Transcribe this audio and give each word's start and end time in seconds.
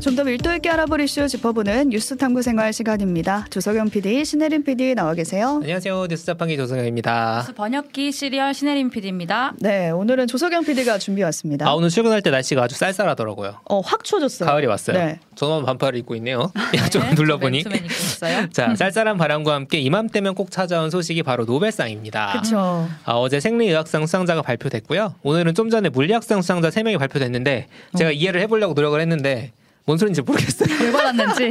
좀 0.00 0.14
더 0.18 0.24
밀도 0.24 0.52
있게 0.54 0.70
알아볼 0.70 1.00
이슈 1.02 1.28
짚어보는 1.28 1.90
뉴스 1.90 2.16
탐구 2.16 2.42
생활 2.42 2.72
시간입니다. 2.72 3.46
조석영 3.50 3.90
PD, 3.90 4.24
신혜림 4.24 4.64
PD 4.64 4.94
나와 4.94 5.14
계세요. 5.14 5.60
안녕하세요. 5.62 6.06
뉴스 6.08 6.24
자판기 6.26 6.56
조석영입니다. 6.56 7.38
뉴스 7.40 7.52
번역기 7.54 8.10
시리얼 8.10 8.52
신혜림 8.54 8.90
PD입니다. 8.90 9.54
네, 9.60 9.90
오늘은 9.90 10.26
조석영 10.26 10.64
PD가 10.64 10.98
준비해 10.98 11.24
왔습니다. 11.26 11.68
아 11.68 11.74
오늘 11.74 11.88
출근할 11.90 12.22
때 12.22 12.30
날씨가 12.30 12.62
아주 12.64 12.74
쌀쌀하더라고요. 12.74 13.60
어, 13.68 13.80
확 13.80 14.02
추워졌어요. 14.02 14.48
가을이 14.48 14.66
왔어요. 14.66 14.98
네. 14.98 15.20
저는 15.36 15.64
반팔을 15.66 15.98
입고 16.00 16.14
있네요. 16.16 16.50
네, 16.72 16.78
좀 16.90 17.02
눌러보니. 17.14 17.64
자 18.52 18.74
쌀쌀한 18.74 19.18
바람과 19.18 19.54
함께 19.54 19.78
이맘때면 19.78 20.34
꼭 20.34 20.50
찾아온 20.50 20.90
소식이 20.90 21.22
바로 21.22 21.44
노벨상입니다. 21.44 22.32
그렇죠. 22.32 22.88
아, 23.04 23.12
어제 23.12 23.38
생리의학상 23.40 24.06
수상자가 24.06 24.42
발표됐고요. 24.42 25.14
오늘은 25.22 25.54
좀 25.54 25.70
전에 25.70 25.90
물리학상 25.90 26.40
수상자 26.42 26.70
3명이 26.70 26.98
발표됐는데 26.98 27.68
제가 27.96 28.10
이해를 28.10 28.40
해보려고 28.40 28.74
노력을 28.74 28.98
했는데 29.00 29.52
뭔 29.88 29.96
소리인지 29.96 30.20
모르겠어요. 30.20 30.68
왜 30.84 30.92
받았는지. 30.92 31.48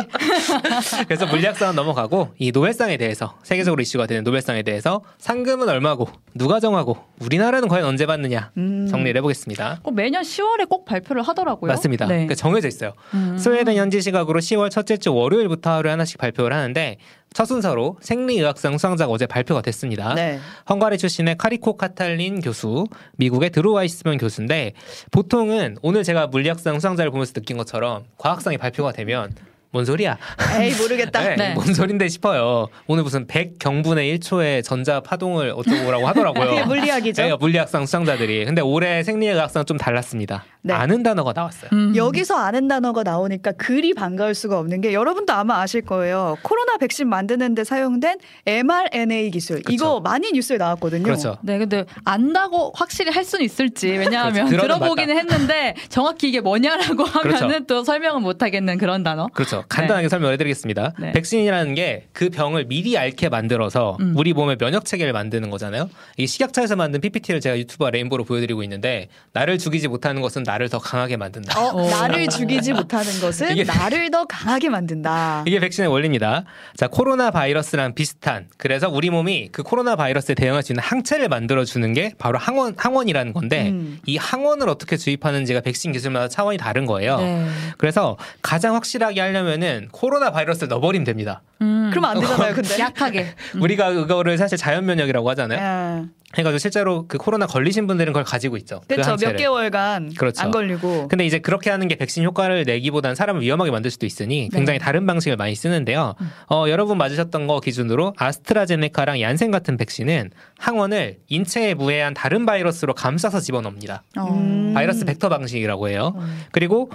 그래서 1.09 1.26
물리학상은 1.26 1.73
넘어가고 1.73 2.36
이 2.38 2.52
노벨상에 2.52 2.95
대해서 2.98 3.36
세계적으로 3.41 3.82
이슈가 3.82 4.05
되는 4.05 4.23
노벨상에 4.23 4.62
대해서 4.62 5.02
상금은 5.18 5.68
얼마고 5.68 6.08
누가 6.36 6.59
정하고 6.59 6.98
우리나라는 7.20 7.68
과연 7.68 7.84
언제 7.88 8.05
받느냐 8.05 8.52
음. 8.58 8.86
정리를 8.92 9.18
해보겠습니다. 9.18 9.80
꼭 9.81 9.95
매년 9.95 10.22
10월에 10.22 10.70
꼭 10.70 10.86
발표를 10.86 11.23
하더라고요. 11.23 11.72
맞습니다. 11.72 12.05
네. 12.05 12.14
그러니까 12.14 12.36
정해져 12.36 12.68
있어요. 12.68 12.94
음. 13.16 13.40
스웨덴 13.40 13.76
현지 13.76 14.02
시각으로 14.02 14.40
10월 14.40 14.70
첫째 14.70 14.98
주 14.98 15.16
월요일부터 15.16 15.72
하루에 15.72 15.90
하나씩 15.90 16.20
발표를 16.20 16.56
하는데 16.56 16.98
첫 17.34 17.45
순서로 17.45 17.98
생리의학상 18.02 18.73
수상자가 18.73 19.12
어제 19.12 19.27
발표가 19.27 19.62
됐습니다. 19.62 20.16
네. 20.16 20.40
헝가리 20.70 20.98
출신의 20.98 21.38
카리코 21.38 21.77
카탈린 21.77 22.41
교수, 22.41 22.88
미국의 23.17 23.52
드루와이스먼 23.52 24.17
교수인데 24.17 24.73
보통은 25.12 25.77
오늘 25.81 26.03
제가 26.03 26.27
물리학상 26.27 26.76
수상자를 26.76 27.12
보면서 27.12 27.34
느낀 27.34 27.58
것처럼 27.58 28.05
과학상이 28.17 28.58
발표가 28.58 28.91
되면 28.91 29.36
뭔 29.71 29.85
소리야? 29.85 30.17
에이, 30.59 30.73
모르겠다. 30.76 31.21
네, 31.23 31.36
네. 31.36 31.53
뭔 31.53 31.73
소린데 31.73 32.08
싶어요. 32.08 32.67
오늘 32.88 33.03
무슨 33.03 33.28
100경분의 33.28 34.19
1초의 34.19 34.64
전자 34.64 35.02
파동을 35.02 35.53
어쩌고라고 35.55 36.08
하더라고요. 36.08 36.50
그게 36.50 36.64
물리학이죠. 36.64 37.22
네, 37.22 37.36
물리학상 37.36 37.86
수상자들이. 37.86 38.45
근데 38.45 38.61
올해 38.61 39.03
생리학상 39.03 39.66
좀 39.66 39.77
달랐습니다. 39.77 40.45
네. 40.61 40.73
아는 40.73 41.03
단어가 41.03 41.33
나왔어요. 41.33 41.69
음. 41.73 41.95
여기서 41.95 42.36
아는 42.36 42.67
단어가 42.67 43.03
나오니까 43.03 43.53
그리 43.53 43.94
반가울 43.94 44.36
수가 44.36 44.59
없는 44.59 44.81
게 44.81 44.94
여러분도 44.94 45.33
아마 45.33 45.61
아실 45.61 45.81
거예요. 45.81 46.38
코로나 46.42 46.77
백신 46.77 47.08
만드는데 47.08 47.64
사용된 47.64 48.17
mRNA 48.45 49.31
기술. 49.31 49.61
이거 49.70 49.99
많이 50.02 50.31
뉴스에 50.31 50.58
나왔거든요. 50.58 51.03
그렇죠. 51.03 51.38
네, 51.42 51.58
근데 51.58 51.86
안다고 52.05 52.73
확실히 52.75 53.11
할 53.11 53.23
수는 53.23 53.45
있을지 53.45 53.89
왜냐하면 53.89 54.47
그렇죠. 54.47 54.64
들어는 54.64 54.80
들어보기는 54.80 55.17
했는데 55.17 55.75
정확히 55.89 56.30
이게 56.30 56.42
뭐냐라고 56.42 57.03
하면은 57.03 57.47
그렇죠. 57.47 57.66
또 57.66 57.83
설명은 57.83 58.22
못 58.22 58.42
하겠는 58.42 58.77
그런 58.77 59.03
단어. 59.03 59.27
그렇죠. 59.33 59.56
간단하게 59.69 60.09
설명해드리겠습니다. 60.09 60.94
네. 61.00 61.11
백신이라는 61.13 61.75
게 61.75 62.08
그 62.13 62.30
병을 62.30 62.66
미리 62.66 62.97
앓게 62.97 63.30
만들어서 63.30 63.97
음. 63.99 64.14
우리 64.17 64.33
몸의 64.33 64.58
면역 64.58 64.86
체계를 64.86 65.14
만드는 65.14 65.49
거잖아요. 65.49 65.89
이 66.17 66.25
식약처에서 66.27 66.75
만든 66.75 66.99
PPT를 67.02 67.39
제가 67.41 67.58
유튜브와 67.59 67.91
레인보로 67.91 68.23
보여드리고 68.23 68.64
있는데 68.64 69.08
나를 69.33 69.58
죽이지 69.58 69.88
못하는 69.88 70.22
것은 70.22 70.44
나를 70.44 70.69
더 70.69 70.80
강하게 70.80 71.17
만든다. 71.17 71.59
어, 71.59 71.73
오. 71.75 71.89
나를 71.89 72.27
죽이지 72.27 72.73
못하는 72.73 73.19
것은 73.22 73.52
이게- 73.52 73.64
나를 73.64 74.09
더 74.09 74.25
강하게 74.25 74.69
만든다. 74.69 75.44
이게 75.45 75.59
백신의 75.59 75.89
원리입니다. 75.92 76.45
자, 76.75 76.88
코로나 76.88 77.30
바이러스랑 77.31 77.94
비슷한 77.94 78.47
그래서 78.58 78.89
우리 78.89 79.09
몸이 79.09 79.49
그 79.52 79.61
코로나 79.64 79.95
바이러스에 79.95 80.33
대응할 80.36 80.64
수 80.64 80.71
있는 80.71 80.83
항체를 80.83 81.30
만들어 81.30 81.64
주는 81.66 81.94
게 81.94 82.14
바로 82.17 82.38
항원 82.39 82.73
항원이라는 82.77 83.33
건데 83.33 83.69
음. 83.69 83.99
이 84.05 84.17
항원을 84.17 84.69
어떻게 84.69 84.97
주입하는지가 84.97 85.61
백신 85.61 85.92
기술마다 85.92 86.27
차원이 86.27 86.58
다른 86.58 86.86
거예요. 86.86 87.17
네. 87.17 87.47
그래서 87.77 88.17
가장 88.42 88.75
확실하게 88.75 89.21
하려면 89.21 89.47
은 89.48 89.88
코로나 89.92 90.31
바이러스를 90.31 90.67
넣어버리면 90.67 91.06
됩니다. 91.06 91.42
음. 91.62 91.90
그러면 91.90 92.12
안 92.12 92.20
되잖아요, 92.20 92.53
근데. 92.53 92.78
약하게. 92.80 93.28
우리가 93.59 93.94
그거를 93.94 94.38
사실 94.38 94.58
자연 94.58 94.86
면역이라고 94.86 95.30
하잖아요. 95.32 95.60
예. 96.04 96.17
해가지고 96.38 96.58
실제로 96.58 97.05
그 97.08 97.17
코로나 97.17 97.48
걸리신 97.48 97.88
분들은 97.88 98.11
그걸 98.11 98.26
가지고 98.26 98.58
있죠. 98.58 98.82
그 98.82 98.88
그렇죠. 98.88 99.08
몇 99.08 99.11
항체를. 99.14 99.36
개월간 99.38 100.14
그렇죠. 100.17 100.44
안 100.44 100.52
걸리고. 100.52 101.08
근데 101.08 101.26
이제 101.26 101.39
그렇게 101.39 101.70
하는 101.70 101.88
게 101.88 101.95
백신 101.95 102.26
효과를 102.26 102.66
내기보단 102.66 103.16
사람을 103.16 103.42
위험하게 103.42 103.71
만들 103.71 103.89
수도 103.89 104.05
있으니 104.05 104.49
굉장히 104.52 104.77
네. 104.77 104.83
다른 104.83 105.05
방식을 105.05 105.38
많이 105.38 105.55
쓰는데요. 105.55 106.16
어, 106.50 106.66
여러분 106.67 106.98
맞으셨던 106.98 107.48
거 107.48 107.61
기준으로 107.61 108.14
아스트라제네카랑 108.17 109.21
얀센 109.21 109.52
같은 109.52 109.77
백신은 109.77 110.32
항원을 110.60 111.20
인체에 111.30 111.73
무해한 111.76 112.14
다른 112.14 112.45
바이러스로 112.45 112.94
감싸서 112.94 113.39
집어넣습니다. 113.39 114.04
어. 114.17 114.27
음. 114.33 114.73
바이러스 114.73 115.05
벡터 115.05 115.30
방식이라고 115.30 115.88
해요. 115.88 116.14
음. 116.17 116.42
그리고 116.52 116.92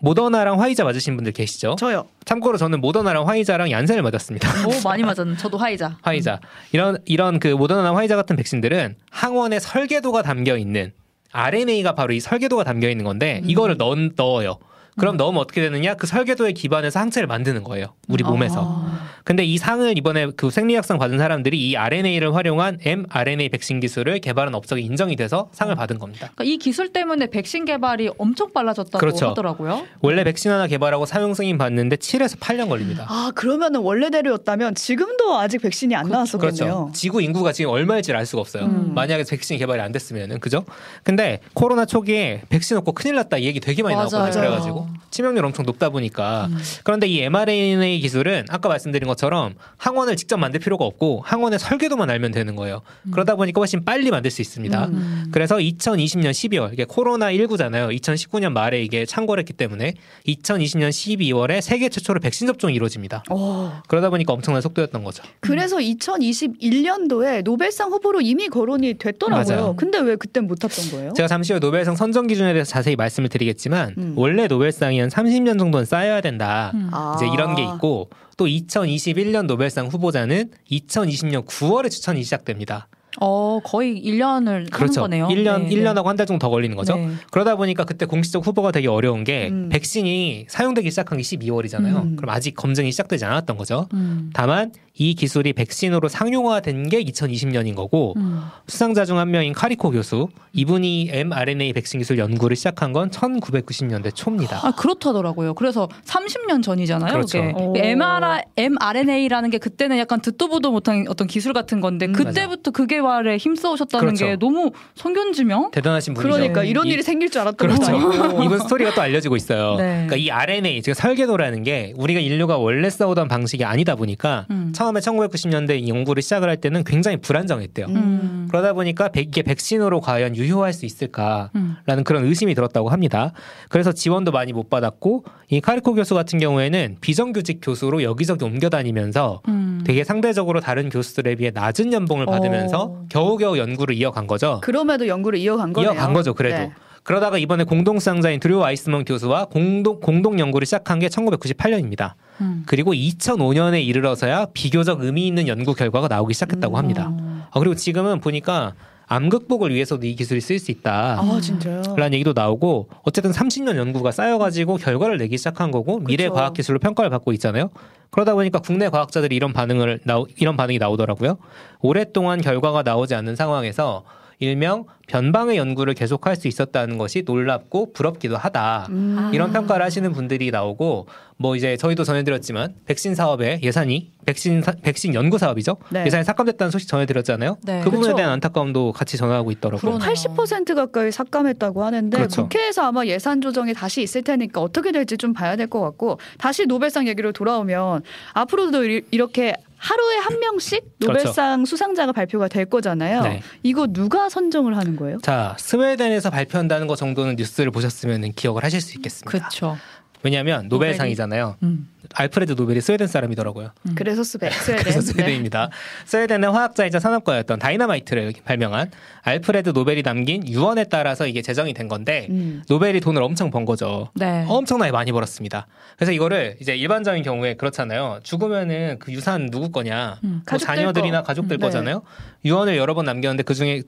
모더나랑 0.00 0.60
화이자 0.60 0.84
맞으신 0.84 1.16
분들 1.16 1.32
계시죠? 1.32 1.76
저요. 1.78 2.06
참고로 2.24 2.56
저는 2.58 2.80
모더나랑 2.80 3.28
화이자랑 3.28 3.70
얀센을 3.70 4.02
맞았습니다. 4.02 4.48
오 4.66 4.80
많이 4.82 5.02
맞았는. 5.02 5.36
저도 5.36 5.58
화이자. 5.58 5.98
화이자 6.02 6.40
이런 6.72 6.98
이런 7.04 7.38
그 7.38 7.48
모더나나 7.48 7.94
화이자 7.94 8.16
같은 8.16 8.36
백신들은 8.36 8.96
항원에 9.10 9.58
설계도가 9.60 10.22
담겨 10.22 10.56
있는 10.56 10.92
RNA가 11.32 11.94
바로 11.94 12.12
이 12.12 12.20
설계도가 12.20 12.64
담겨 12.64 12.88
있는 12.88 13.04
건데 13.04 13.42
이거를 13.44 13.76
넣, 13.76 13.94
넣어요. 14.16 14.58
그럼 14.98 15.16
넣으면 15.16 15.40
어떻게 15.40 15.60
되느냐? 15.60 15.94
그 15.94 16.06
설계도에 16.06 16.52
기반해서 16.52 16.98
항체를 17.00 17.26
만드는 17.26 17.64
거예요. 17.64 17.94
우리 18.08 18.24
몸에서. 18.24 18.62
아. 18.64 19.10
근데 19.24 19.44
이 19.44 19.58
상을 19.58 19.96
이번에 19.96 20.28
그 20.36 20.50
생리학상 20.50 20.98
받은 20.98 21.18
사람들이 21.18 21.68
이 21.70 21.76
RNA를 21.76 22.34
활용한 22.34 22.78
mRNA 22.82 23.48
백신 23.50 23.80
기술을 23.80 24.18
개발한 24.20 24.54
업적이 24.54 24.82
인정이 24.82 25.14
돼서 25.16 25.48
상을 25.52 25.74
받은 25.74 25.98
겁니다. 25.98 26.30
그러니까 26.34 26.44
이 26.44 26.56
기술 26.58 26.92
때문에 26.92 27.26
백신 27.28 27.64
개발이 27.64 28.10
엄청 28.18 28.52
빨라졌다고 28.52 28.98
그렇죠. 28.98 29.28
하더라고요. 29.28 29.86
원래 30.00 30.24
백신 30.24 30.50
하나 30.50 30.66
개발하고 30.66 31.06
사용 31.06 31.34
승인 31.34 31.58
받는데 31.58 31.96
7에서 31.96 32.38
8년 32.38 32.68
걸립니다. 32.68 33.06
아, 33.08 33.30
그러면은 33.34 33.80
원래대로였다면 33.80 34.74
지금도 34.74 35.38
아직 35.38 35.60
백신이 35.62 35.94
안 35.94 36.08
나왔었겠네요. 36.08 36.50
그렇죠. 36.56 36.90
지구 36.94 37.22
인구가 37.22 37.52
지금 37.52 37.70
얼마일지 37.72 38.12
알 38.12 38.26
수가 38.26 38.40
없어요. 38.40 38.64
음. 38.64 38.94
만약에 38.94 39.24
백신 39.24 39.58
개발이 39.58 39.80
안 39.80 39.92
됐으면은 39.92 40.40
그죠? 40.40 40.64
근데 41.04 41.40
코로나 41.54 41.84
초기에 41.84 42.42
백신 42.48 42.76
없고 42.78 42.92
큰일 42.92 43.16
났다 43.16 43.38
이 43.38 43.44
얘기 43.44 43.60
되게 43.60 43.82
많이. 43.82 43.94
나왔거든요. 44.00 44.30
그래 44.30 44.48
가지고 44.50 44.79
치명률 45.10 45.44
엄청 45.44 45.66
높다 45.66 45.90
보니까 45.90 46.46
음. 46.50 46.58
그런데 46.84 47.06
이 47.06 47.20
mRNA 47.22 48.00
기술은 48.00 48.46
아까 48.48 48.68
말씀드린 48.68 49.08
것처럼 49.08 49.54
항원을 49.76 50.16
직접 50.16 50.36
만들 50.36 50.60
필요가 50.60 50.84
없고 50.84 51.22
항원의 51.24 51.58
설계도만 51.58 52.10
알면 52.10 52.30
되는 52.30 52.56
거예요. 52.56 52.82
그러다 53.10 53.36
보니까 53.36 53.60
훨씬 53.60 53.84
빨리 53.84 54.10
만들 54.10 54.30
수 54.30 54.42
있습니다. 54.42 54.86
음. 54.86 55.28
그래서 55.32 55.56
2020년 55.56 56.30
12월 56.30 56.72
이게 56.72 56.84
코로나 56.84 57.32
19잖아요. 57.32 57.96
2019년 58.00 58.52
말에 58.52 58.82
이게 58.82 59.04
창궐 59.04 59.38
했기 59.38 59.52
때문에 59.52 59.94
2020년 60.26 60.90
12월에 60.90 61.60
세계 61.60 61.88
최초로 61.88 62.20
백신 62.20 62.46
접종이 62.46 62.74
이루어집니다. 62.74 63.24
오. 63.30 63.70
그러다 63.88 64.10
보니까 64.10 64.32
엄청난 64.32 64.62
속도였던 64.62 65.04
거죠. 65.04 65.22
그래서 65.40 65.76
2021년도에 65.78 67.42
노벨상 67.42 67.90
후보로 67.90 68.20
이미 68.20 68.48
거론이 68.48 68.94
됐더라고요. 68.94 69.56
맞아요. 69.56 69.76
근데 69.76 69.98
왜 69.98 70.16
그땐 70.16 70.46
못 70.46 70.58
탔던 70.58 70.90
거예요? 70.90 71.12
제가 71.14 71.28
잠시 71.28 71.52
후에 71.52 71.60
노벨상 71.60 71.96
선정 71.96 72.26
기준에 72.26 72.52
대해서 72.52 72.70
자세히 72.70 72.96
말씀을 72.96 73.28
드리겠지만 73.28 73.94
음. 73.98 74.14
원래 74.16 74.46
노벨 74.46 74.69
상이 74.72 75.00
한 75.00 75.08
30년 75.08 75.58
정도는 75.58 75.84
쌓여야 75.84 76.20
된다. 76.20 76.70
음. 76.74 76.90
아. 76.92 77.14
이제 77.16 77.26
이런 77.32 77.54
게 77.54 77.62
있고 77.62 78.10
또 78.36 78.46
2021년 78.46 79.46
노벨상 79.46 79.88
후보자는 79.88 80.50
2020년 80.70 81.44
9월에 81.46 81.90
추천이 81.90 82.22
시작됩니다. 82.22 82.88
어 83.20 83.60
거의 83.62 84.02
1년을 84.02 84.70
그렇죠. 84.70 85.04
하는 85.04 85.20
거네요. 85.20 85.28
1년 85.28 85.68
네, 85.68 85.70
1년하고 85.70 86.04
한달 86.06 86.26
정도 86.26 86.40
더 86.40 86.50
걸리는 86.50 86.76
거죠. 86.76 86.96
네. 86.96 87.10
그러다 87.30 87.54
보니까 87.56 87.84
그때 87.84 88.06
공식적 88.06 88.46
후보가 88.46 88.72
되게 88.72 88.88
어려운 88.88 89.22
게 89.24 89.48
음. 89.50 89.68
백신이 89.70 90.46
사용되기 90.48 90.90
시작한 90.90 91.18
게 91.18 91.22
12월이잖아요. 91.22 92.02
음. 92.02 92.16
그럼 92.16 92.30
아직 92.34 92.54
검증이 92.56 92.90
시작되지 92.90 93.24
않았던 93.24 93.56
거죠. 93.56 93.86
음. 93.94 94.30
다만 94.34 94.72
이 94.94 95.14
기술이 95.14 95.52
백신으로 95.52 96.08
상용화된 96.08 96.88
게 96.88 97.02
2020년인 97.02 97.74
거고 97.74 98.14
음. 98.16 98.42
수상자 98.66 99.04
중 99.04 99.20
한 99.20 99.30
명인 99.30 99.52
카리코 99.52 99.90
교수 99.90 100.28
이분이 100.54 101.10
mRNA 101.12 101.74
백신 101.74 102.00
기술 102.00 102.18
연구를 102.18 102.56
시작한 102.56 102.92
건 102.92 103.10
1990년대 103.10 104.14
초입니다. 104.14 104.66
아 104.66 104.72
그렇다더라고요. 104.72 105.54
그래서 105.54 105.88
30년 106.06 106.62
전이잖아요. 106.62 107.12
그렇죠. 107.12 107.42
그게 107.42 107.54
오. 107.54 107.74
mRNA, 107.76 108.42
mRNA라는 108.56 109.50
게 109.50 109.58
그때는 109.58 109.98
약간 109.98 110.20
듣도 110.20 110.48
보도 110.48 110.72
못한 110.72 111.04
어떤 111.08 111.26
기술 111.26 111.52
같은 111.52 111.80
건데 111.80 112.06
음. 112.06 112.12
그때부터 112.12 112.70
그 112.70 112.86
개발에 113.00 113.36
힘써 113.38 113.72
오셨다는 113.72 114.06
그렇죠. 114.14 114.26
게 114.26 114.36
너무 114.36 114.70
성견지명. 114.94 115.70
대단하신 115.72 116.14
분이죠. 116.14 116.32
그러니까 116.32 116.62
네. 116.62 116.68
이런 116.68 116.86
이- 116.86 116.90
일이 116.90 117.02
생길 117.02 117.30
줄 117.30 117.40
알았던 117.40 117.56
그렇죠. 117.68 117.92
이분 118.44 118.58
스토리가 118.58 118.94
또 118.94 119.00
알려지고 119.02 119.36
있어요. 119.36 119.76
네. 119.76 120.06
그러니까 120.06 120.16
이 120.16 120.30
RNA, 120.30 120.82
즉 120.82 120.94
설계도라는 120.94 121.62
게 121.62 121.92
우리가 121.96 122.20
인류가 122.20 122.58
원래 122.58 122.88
싸우던 122.90 123.28
방식이 123.28 123.64
아니다 123.64 123.96
보니까 123.96 124.46
음. 124.50 124.72
처음에 124.74 125.00
1990년대 125.00 125.80
이 125.80 125.88
연구를 125.88 126.22
시작을 126.22 126.48
할 126.48 126.56
때는 126.58 126.84
굉장히 126.84 127.16
불안정했대요. 127.16 127.86
음. 127.86 127.96
음. 127.96 128.46
그러다 128.50 128.72
보니까 128.74 129.08
백- 129.08 129.30
이게 129.30 129.42
백신으로 129.42 130.00
과연 130.00 130.34
유효할 130.36 130.72
수 130.72 130.84
있을까라는 130.86 131.50
음. 131.54 132.04
그런 132.04 132.24
의심이 132.24 132.54
들었다고 132.54 132.88
합니다. 132.88 133.32
그래서 133.68 133.92
지원도 133.92 134.32
많이 134.32 134.52
못 134.52 134.68
받았고 134.68 135.24
이 135.50 135.60
카리코 135.60 135.94
교수 135.94 136.14
같은 136.14 136.38
경우에는 136.40 136.96
비정규직 137.00 137.60
교수로 137.62 138.02
여기저기 138.02 138.44
옮겨 138.44 138.68
다니면서 138.68 139.40
음. 139.48 139.82
되게 139.86 140.02
상대적으로 140.04 140.60
다른 140.60 140.88
교수들에 140.88 141.36
비해 141.36 141.50
낮은 141.54 141.92
연봉을 141.92 142.26
받으면서 142.26 142.82
어. 142.82 142.89
겨우겨우 143.08 143.58
연구를 143.58 143.94
이어간 143.94 144.26
거죠. 144.26 144.60
그럼에도 144.62 145.06
연구를 145.06 145.38
이어간 145.38 145.72
거네요. 145.72 145.92
이어간 145.92 146.12
거죠, 146.12 146.34
그래도. 146.34 146.56
네. 146.56 146.72
그러다가 147.02 147.38
이번에 147.38 147.64
공동수상자인 147.64 148.40
드류 148.40 148.58
와이스먼 148.58 149.04
교수와 149.04 149.46
공동 149.46 150.00
공동 150.00 150.38
연구를 150.38 150.66
시작한 150.66 150.98
게 150.98 151.08
1998년입니다. 151.08 152.12
음. 152.40 152.64
그리고 152.66 152.92
2005년에 152.92 153.82
이르러서야 153.82 154.46
비교적 154.52 155.02
의미 155.02 155.26
있는 155.26 155.48
연구 155.48 155.74
결과가 155.74 156.08
나오기 156.08 156.34
시작했다고 156.34 156.76
합니다. 156.76 157.10
아, 157.50 157.58
그리고 157.58 157.74
지금은 157.74 158.20
보니까 158.20 158.74
암 159.12 159.28
극복을 159.28 159.74
위해서도 159.74 160.06
이 160.06 160.14
기술이 160.14 160.40
쓸수 160.40 160.70
있다. 160.70 161.18
아 161.18 161.40
진짜요? 161.40 161.82
라는 161.96 162.14
얘기도 162.14 162.32
나오고 162.32 162.90
어쨌든 163.02 163.32
30년 163.32 163.76
연구가 163.76 164.12
쌓여가지고 164.12 164.76
결과를 164.76 165.18
내기 165.18 165.36
시작한 165.36 165.72
거고 165.72 165.98
미래 165.98 166.28
그쵸. 166.28 166.34
과학 166.34 166.54
기술로 166.54 166.78
평가를 166.78 167.10
받고 167.10 167.32
있잖아요. 167.32 167.70
그러다 168.10 168.34
보니까 168.34 168.60
국내 168.60 168.88
과학자들이 168.88 169.34
이런 169.34 169.52
반응을 169.52 169.98
나오, 170.04 170.28
이런 170.38 170.56
반응이 170.56 170.78
나오더라고요. 170.78 171.38
오랫동안 171.80 172.40
결과가 172.40 172.84
나오지 172.84 173.16
않는 173.16 173.34
상황에서 173.34 174.04
일명 174.44 174.86
변방의 175.06 175.56
연구를 175.58 175.92
계속할 175.94 176.34
수 176.36 176.48
있었다는 176.48 176.96
것이 176.96 177.22
놀랍고 177.26 177.92
부럽기도 177.92 178.36
하다. 178.36 178.86
음. 178.90 179.30
이런 179.34 179.52
평가를 179.52 179.84
하시는 179.84 180.10
분들이 180.12 180.50
나오고 180.50 181.06
뭐 181.36 181.56
이제 181.56 181.76
저희도 181.76 182.04
전해드렸지만 182.04 182.74
백신 182.86 183.14
사업의 183.14 183.60
예산이 183.62 184.12
백신 184.24 184.62
사- 184.62 184.72
백신 184.82 185.14
연구 185.14 185.36
사업이죠. 185.36 185.76
네. 185.90 186.04
예산이 186.06 186.24
삭감됐다는 186.24 186.70
소식 186.70 186.86
전해드렸잖아요. 186.88 187.58
네. 187.64 187.80
그 187.82 187.90
부분에 187.90 188.08
그쵸. 188.08 188.16
대한 188.16 188.32
안타까움도 188.32 188.92
같이 188.92 189.16
전하고 189.16 189.50
있더라고요. 189.50 189.98
그러네요. 189.98 190.12
80% 190.12 190.74
가까이 190.74 191.10
삭감했다고 191.10 191.84
하는데 191.84 192.16
그렇죠. 192.16 192.42
국회에서 192.42 192.82
아마 192.82 193.04
예산 193.06 193.40
조정이 193.40 193.74
다시 193.74 194.02
있을 194.02 194.22
테니까 194.22 194.60
어떻게 194.62 194.92
될지 194.92 195.16
좀 195.18 195.32
봐야 195.34 195.56
될 195.56 195.66
것 195.70 195.80
같고 195.80 196.18
다시 196.38 196.66
노벨상 196.66 197.06
얘기로 197.08 197.32
돌아오면 197.32 198.02
앞으로도 198.32 198.84
이- 198.88 199.02
이렇게 199.10 199.54
하루에 199.80 200.16
한 200.18 200.38
명씩 200.38 200.84
노벨상 200.98 201.64
수상자가 201.64 202.12
발표가 202.12 202.48
될 202.48 202.66
거잖아요. 202.66 203.20
그렇죠. 203.20 203.34
네. 203.36 203.42
이거 203.62 203.86
누가 203.86 204.28
선정을 204.28 204.76
하는 204.76 204.94
거예요? 204.94 205.18
자, 205.22 205.56
스웨덴에서 205.58 206.28
발표한다는 206.30 206.86
거 206.86 206.96
정도는 206.96 207.36
뉴스를 207.36 207.70
보셨으면 207.70 208.32
기억을 208.34 208.62
하실 208.62 208.82
수 208.82 208.96
있겠습니다. 208.96 209.30
그렇죠. 209.30 209.78
왜냐하면 210.22 210.68
노벨상이잖아요. 210.68 211.56
음. 211.62 211.88
알프레드 212.14 212.52
노벨이 212.52 212.80
스웨덴 212.80 213.06
사람이더라고요. 213.06 213.70
음. 213.86 213.94
그래서 213.94 214.24
스웨, 214.24 214.50
스웨덴. 214.50 214.82
그래서 214.82 215.00
네. 215.00 215.06
스웨덴입니다. 215.06 215.70
스웨덴의 216.06 216.50
화학자이자 216.50 216.98
산업가였던 216.98 217.58
다이너마이트를 217.58 218.32
발명한 218.44 218.90
알프레드 219.22 219.70
노벨이 219.70 220.02
남긴 220.02 220.46
유언에 220.46 220.84
따라서 220.84 221.26
이게 221.26 221.40
제정이 221.40 221.72
된 221.72 221.88
건데 221.88 222.26
음. 222.30 222.62
노벨이 222.68 223.00
돈을 223.00 223.22
엄청 223.22 223.50
번 223.50 223.64
거죠. 223.64 224.10
네. 224.14 224.44
엄청나게 224.48 224.92
많이 224.92 225.12
벌었습니다. 225.12 225.66
그래서 225.96 226.12
이거를 226.12 226.56
이제 226.60 226.74
일반적인 226.74 227.22
경우에 227.22 227.54
그렇잖아요. 227.54 228.20
죽으면은 228.22 228.98
그 228.98 229.12
유산 229.12 229.50
누구 229.50 229.70
거냐? 229.70 230.18
음. 230.24 230.42
뭐 230.48 230.58
자녀들이나 230.58 231.20
거. 231.20 231.26
가족들 231.26 231.56
음, 231.56 231.60
거잖아요. 231.60 232.02
유언을 232.44 232.76
여러 232.76 232.94
번 232.94 233.04
남겼는데 233.04 233.44
그 233.44 233.54
중에 233.54 233.82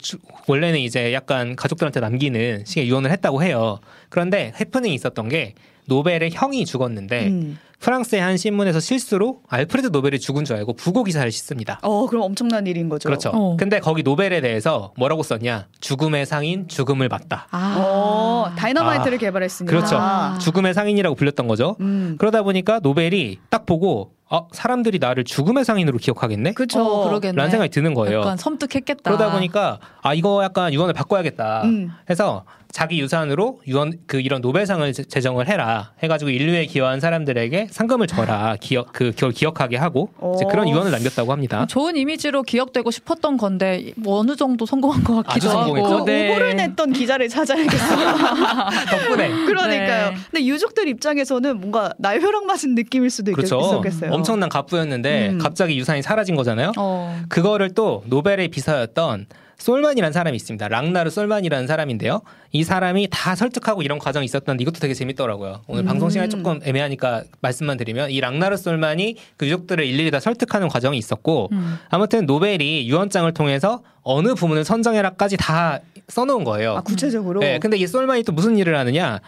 원래는 0.47 0.79
이제 0.79 1.13
약간 1.13 1.57
가족들한테 1.57 2.01
남기는 2.01 2.65
식의 2.67 2.89
유언을 2.89 3.11
했다고 3.11 3.43
해요. 3.43 3.81
그런데 4.11 4.53
해프닝이 4.61 4.95
있었던 4.95 5.29
게 5.29 5.55
노벨의 5.87 6.31
형이 6.33 6.65
죽었는데 6.65 7.27
음. 7.29 7.59
프랑스의 7.83 8.23
한 8.23 8.37
신문에서 8.37 8.79
실수로 8.79 9.41
알프레드 9.49 9.89
노벨이 9.89 10.21
죽은 10.21 10.45
줄 10.45 10.55
알고 10.57 10.75
부고 10.75 11.03
기사를 11.03 11.31
싣습니다. 11.33 11.81
어 11.83 12.07
그럼 12.07 12.23
엄청난 12.23 12.67
일인 12.69 12.89
거죠. 12.89 13.09
그렇죠. 13.09 13.31
어. 13.31 13.57
근데 13.57 13.81
거기 13.81 14.05
노벨에 14.05 14.41
대해서 14.41 14.93
뭐라고 14.97 15.25
썼냐? 15.25 15.67
죽음의 15.81 16.27
상인, 16.27 16.69
죽음을 16.69 17.09
맞다. 17.09 17.49
아. 17.51 17.77
어 17.79 18.53
다이너마이트를 18.57 19.17
아, 19.17 19.19
개발했으니까. 19.19 19.75
그렇죠. 19.77 19.97
아. 19.99 20.39
죽음의 20.41 20.75
상인이라고 20.75 21.17
불렸던 21.17 21.49
거죠. 21.49 21.77
음. 21.81 22.15
그러다 22.19 22.43
보니까 22.43 22.79
노벨이 22.81 23.39
딱 23.51 23.67
보고 23.67 24.13
어, 24.31 24.49
사람들이 24.53 24.99
나를 24.99 25.25
죽음의 25.25 25.65
상인으로 25.65 25.99
기억하겠네? 25.99 26.53
그렇죠. 26.53 26.83
어, 26.83 27.05
그러겠네. 27.09 27.37
라는 27.37 27.51
생각이 27.51 27.71
드는 27.71 27.93
거예요. 27.93 28.21
약간 28.21 28.39
섬뜩했겠다. 28.39 29.03
그러다 29.11 29.31
보니까 29.33 29.79
아 30.01 30.15
이거 30.15 30.43
약간 30.43 30.73
유언을 30.73 30.95
바꿔야겠다 30.95 31.65
음. 31.65 31.91
해서 32.09 32.45
자기 32.73 32.99
유산으로 33.01 33.61
유언 33.69 33.93
그 34.07 34.19
이런 34.19 34.41
노벨상을 34.41 34.91
제- 34.95 35.05
제정을 35.05 35.47
해라 35.47 35.93
해가지고 36.03 36.31
인류에 36.31 36.65
기여한 36.67 37.01
사람들에게 37.01 37.69
상금을 37.71 38.07
줘라 38.07 38.57
기억 38.61 38.93
그 38.93 39.13
그걸 39.13 39.31
기억하게 39.33 39.77
하고 39.77 40.09
이제 40.35 40.45
오. 40.47 40.49
그런 40.49 40.67
유언을 40.69 40.91
남겼다고 40.91 41.33
합니다. 41.33 41.67
좋은 41.69 41.97
이미지로 41.97 42.43
기억되고 42.43 42.91
싶었던 42.91 43.37
건데 43.37 43.93
뭐 43.97 44.19
어느 44.19 44.35
정도 44.37 44.65
성공한 44.65 45.05
것 45.05 45.17
같기도 45.17 45.31
아주 45.33 45.51
하고. 45.51 45.77
성공했죠? 45.77 46.05
네. 46.07 46.31
오보를 46.31 46.57
냈던 46.57 46.93
기자를 46.95 47.29
찾아야겠어요. 47.29 48.15
덕분에 48.91 49.29
그러니까요. 49.47 50.11
네. 50.11 50.17
근데 50.31 50.47
유족들 50.47 50.89
입장에서는 50.89 51.61
뭔가 51.61 51.93
날벼락 51.99 52.47
맞은 52.47 52.75
느낌일 52.75 53.11
수도 53.11 53.31
있겠, 53.33 53.45
그렇죠. 53.49 53.61
있었겠어요. 53.61 54.13
엄청난 54.13 54.49
갑부였는데 54.49 55.29
음. 55.33 55.39
갑자기 55.39 55.77
유산이 55.79 56.01
사라진 56.03 56.37
거잖아요. 56.37 56.73
어. 56.79 57.21
그거를 57.29 57.75
또 57.75 58.03
노벨의 58.07 58.49
비서였던 58.49 59.27
솔만이라는 59.63 60.13
사람이 60.13 60.35
있습니다. 60.37 60.67
랑나르 60.67 61.09
솔만이라는 61.09 61.69
사람인데요. 61.69 62.23
이 62.51 62.65
사람이 62.65 63.09
다 63.11 63.37
설득하고 63.37 63.83
이런 63.83 64.01
과정이 64.01 64.25
있었는데 64.25 64.61
이것도 64.61 64.81
되게 64.81 64.93
재밌더라고요. 64.93 65.63
오늘 65.69 65.85
음. 65.85 65.87
방송 65.87 66.11
시간이 66.11 66.29
조금 66.31 66.59
애매하니까 66.65 67.23
말씀만 67.41 67.77
드리면 67.77 68.11
이 68.11 68.21
랑나르 68.21 68.57
솔만이 68.57 69.17
그 69.37 69.47
유족들을 69.47 69.87
일일이 69.87 70.11
다 70.11 70.19
설득하는 70.19 70.67
과정이 70.67 70.99
있었고 70.99 71.51
음. 71.53 71.79
아무튼 71.91 72.27
노벨이 72.27 72.89
유언장을 72.89 73.33
통해서 73.35 73.83
어느 74.03 74.35
부문을 74.35 74.65
선정해라까지 74.65 75.37
다 75.37 75.79
써놓은 76.09 76.43
거예요. 76.43 76.75
아 76.77 76.81
구체적으로. 76.81 77.39
네, 77.39 77.61
근데 77.61 77.77
이 77.77 77.87
솔만이 77.87 78.25
또 78.25 78.33
무슨 78.33 78.59
일을 78.59 78.77
하느냐? 78.77 79.21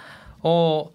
어 0.42 0.86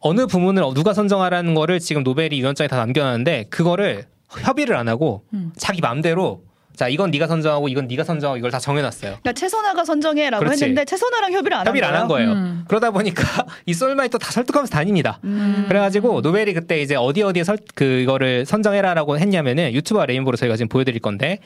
어느 0.00 0.26
부문을 0.28 0.62
누가 0.72 0.94
선정하라는 0.94 1.54
거를 1.54 1.80
지금 1.80 2.04
노벨이 2.04 2.38
유언장에 2.40 2.68
다 2.68 2.76
남겨놨는데 2.76 3.46
그거를 3.50 4.04
협의를 4.28 4.76
안 4.76 4.86
하고 4.86 5.24
음. 5.32 5.52
자기 5.56 5.80
맘대로 5.80 6.42
자 6.76 6.88
이건 6.88 7.10
네가 7.12 7.26
선정하고 7.28 7.68
이건 7.68 7.86
네가 7.86 8.02
선정하고 8.04 8.36
이걸 8.36 8.50
다 8.50 8.58
정해놨어요. 8.58 9.10
그러니까 9.22 9.32
최선화가 9.32 9.84
선정해라고 9.84 10.44
그렇지. 10.44 10.64
했는데 10.64 10.84
최선화랑 10.84 11.32
협의를 11.32 11.56
안 11.56 11.66
협의를 11.66 11.86
안 11.88 11.94
한 11.94 12.08
거예요. 12.08 12.32
음. 12.32 12.64
그러다 12.66 12.90
보니까 12.90 13.22
이 13.66 13.72
솔만이 13.74 14.08
또다 14.10 14.32
설득하면서 14.32 14.72
다닙니다. 14.72 15.20
음. 15.24 15.66
그래가지고 15.68 16.20
노벨이 16.20 16.52
그때 16.52 16.80
이제 16.82 16.96
어디 16.96 17.22
어디에 17.22 17.44
설 17.44 17.58
그거를 17.74 18.44
선정해라라고 18.46 19.18
했냐면은 19.18 19.72
유튜브와 19.72 20.06
레인보로 20.06 20.36
저희가 20.36 20.56
지금 20.56 20.68
보여드릴 20.68 21.00
건데 21.00 21.38